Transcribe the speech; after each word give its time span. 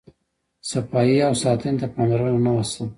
صفایي 0.71 1.17
او 1.27 1.33
ساتنې 1.43 1.75
ته 1.79 1.87
پاملرنه 1.95 2.39
نه 2.45 2.51
وه 2.55 2.65
شوې. 2.71 2.85